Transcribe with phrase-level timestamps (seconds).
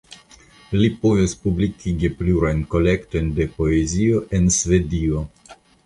[0.79, 5.29] Li povis publikigi plurajn kolektojn de poezio en Svedio.